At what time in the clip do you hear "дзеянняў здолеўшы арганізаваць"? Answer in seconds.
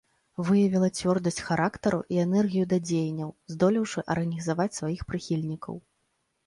2.87-4.73